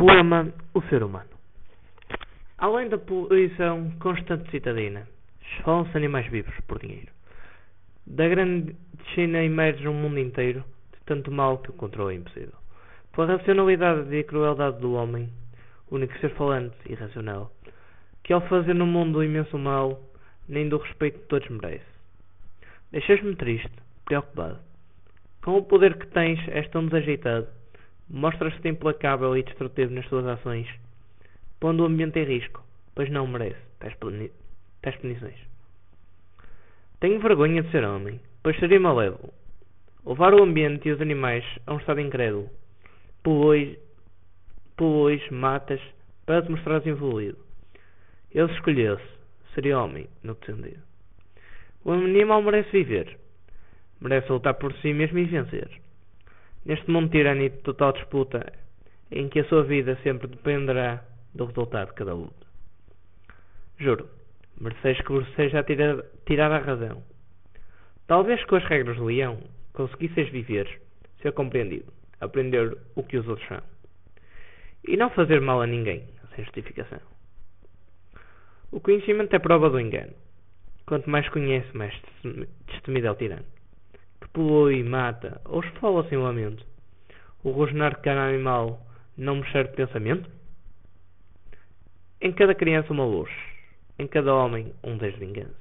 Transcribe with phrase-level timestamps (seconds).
[0.00, 1.28] Poema O Ser Humano
[2.56, 5.06] Além da poluição constante citadina,
[5.42, 7.12] esfolam-se animais vivos por dinheiro.
[8.06, 8.74] Da grande
[9.12, 12.54] China emerge um mundo inteiro de tanto mal que o controle é impossível.
[13.14, 15.28] Pela racionalidade e crueldade do homem,
[15.90, 17.52] único ser falante e racional,
[18.24, 20.00] que ao fazer no mundo o imenso mal,
[20.48, 21.84] nem do respeito de todos merece.
[22.90, 23.70] Deixas-me triste,
[24.06, 24.60] preocupado.
[25.44, 27.59] Com o poder que tens, és tão desajeitado
[28.12, 30.68] Mostras-te implacável e destrutivo nas tuas ações,
[31.60, 32.60] pondo o ambiente em risco,
[32.92, 33.96] pois não merece tais,
[34.82, 35.38] tais punições.
[36.98, 39.32] Tenho vergonha de ser homem, pois seria malévolo.
[40.04, 42.50] Levar o ambiente e os animais a um estado incrédulo.
[43.22, 43.78] Poluis
[45.30, 45.80] matas,
[46.26, 47.38] para te mostrares evoluído.
[48.32, 49.04] Ele escolheu-se,
[49.54, 50.82] seria homem, no que sentido.
[51.84, 53.18] O animal merece viver,
[54.00, 55.70] merece lutar por si mesmo e vencer.
[56.64, 58.52] Neste mundo tirânico de total disputa,
[59.10, 61.02] em que a sua vida sempre dependerá
[61.34, 62.46] do resultado de cada luta.
[63.78, 64.08] Juro,
[64.60, 67.02] mereceis que vos seja tirada, tirada a razão.
[68.06, 69.38] Talvez com as regras do leão
[69.72, 70.80] conseguisseis viver,
[71.22, 73.62] ser compreendido, aprender o que os outros são.
[74.86, 77.00] E não fazer mal a ninguém, sem justificação.
[78.70, 80.12] O conhecimento é prova do engano.
[80.86, 81.94] Quanto mais conhece, mais
[82.66, 83.59] destemido é o tirano
[84.28, 86.64] polui, mata ou esfola sem lamento.
[87.42, 88.80] O rosnar de cada animal
[89.16, 90.30] não me serve de pensamento?
[92.20, 93.30] Em cada criança uma luz,
[93.98, 95.56] em cada homem um desejo de vingança.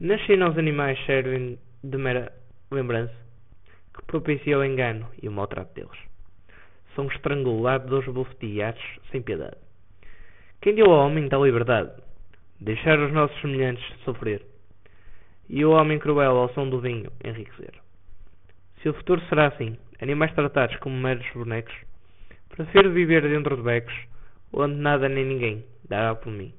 [0.00, 2.32] Na China os animais servem de mera
[2.70, 3.14] lembrança
[3.94, 5.98] que propicia o engano e o maltrato deles.
[6.94, 9.56] São estrangulados ou bofeteados sem piedade.
[10.60, 11.90] Quem deu ao homem da liberdade?
[12.60, 14.51] Deixar os nossos semelhantes sofrer
[15.48, 17.72] e o homem cruel ao som do vinho enriquecer.
[18.80, 21.74] Se o futuro será assim, animais tratados como meros bonecos,
[22.48, 23.94] prefiro viver dentro de becos,
[24.52, 26.52] onde nada nem ninguém dará por mim.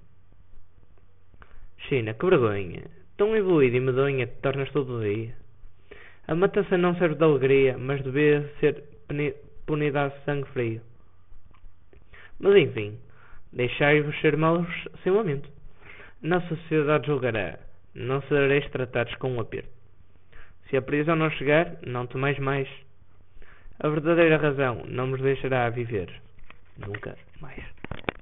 [1.90, 2.84] China, que vergonha!
[3.18, 5.36] Tão evoluída e medonha te tornas todo dia.
[6.28, 8.84] A matança não serve de alegria, mas devia ser
[9.66, 10.82] punidade de sangue frio.
[12.40, 12.98] Mas enfim,
[13.52, 14.68] deixai-vos ser maus
[15.04, 15.50] sem lamento.
[16.22, 17.60] Na sociedade julgará
[17.96, 19.70] não sereis tratados com um aperto.
[20.70, 22.68] Se a prisão não chegar, não tomais mais.
[23.80, 26.10] A verdadeira razão não vos deixará viver.
[26.78, 27.64] Nunca mais.